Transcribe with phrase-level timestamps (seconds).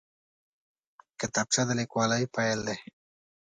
[1.19, 2.77] کتابچه د لیکوالۍ پیل دی